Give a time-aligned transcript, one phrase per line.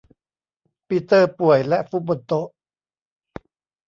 [0.87, 2.47] ปีเตอร์ป่วยและฟุบบนโต๊ะ